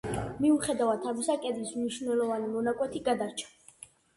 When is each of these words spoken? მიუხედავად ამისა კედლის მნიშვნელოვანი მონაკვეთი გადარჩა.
მიუხედავად 0.45 1.05
ამისა 1.11 1.35
კედლის 1.43 1.75
მნიშვნელოვანი 1.81 2.51
მონაკვეთი 2.57 3.07
გადარჩა. 3.11 3.53